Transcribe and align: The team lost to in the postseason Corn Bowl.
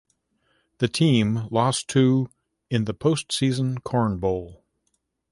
The 0.79 0.87
team 0.87 1.47
lost 1.51 1.87
to 1.89 2.31
in 2.71 2.85
the 2.85 2.93
postseason 2.95 3.83
Corn 3.83 4.17
Bowl. 4.17 4.63